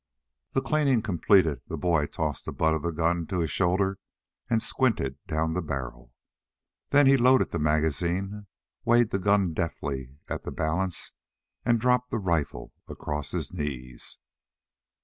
The 0.53 0.63
cleaning 0.63 1.03
completed, 1.03 1.61
the 1.67 1.77
boy 1.77 2.07
tossed 2.07 2.45
the 2.45 2.51
butt 2.51 2.73
of 2.73 2.81
the 2.81 2.89
gun 2.89 3.27
to 3.27 3.37
his 3.41 3.51
shoulder 3.51 3.99
and 4.49 4.59
squinted 4.59 5.19
down 5.27 5.53
the 5.53 5.61
barrel. 5.61 6.11
Then 6.89 7.05
he 7.05 7.17
loaded 7.17 7.51
the 7.51 7.59
magazine, 7.59 8.47
weighted 8.83 9.11
the 9.11 9.19
gun 9.19 9.53
deftly 9.53 10.17
at 10.27 10.41
the 10.41 10.49
balance, 10.49 11.11
and 11.63 11.79
dropped 11.79 12.09
the 12.09 12.17
rifle 12.17 12.73
across 12.89 13.29
his 13.29 13.53
knees. 13.53 14.17